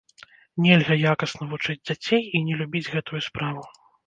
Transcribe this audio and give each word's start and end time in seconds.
Нельга 0.65 0.97
якасна 1.13 1.43
вучыць 1.51 1.83
дзяцей 1.87 2.25
і 2.35 2.43
не 2.47 2.59
любіць 2.63 2.83
гэтую 2.97 3.21
справу. 3.29 3.63